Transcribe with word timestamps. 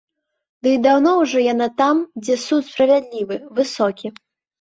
Ды 0.61 0.71
і 0.77 0.77
даўно 0.85 1.11
ўжо 1.17 1.43
яна 1.53 1.67
там, 1.81 1.99
дзе 2.23 2.37
суд 2.45 2.63
справядлівы, 2.71 3.39
высокі. 3.61 4.07